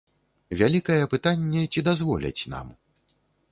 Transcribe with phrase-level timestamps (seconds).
[0.61, 2.67] Вялікае пытанне, ці дазволяць нам.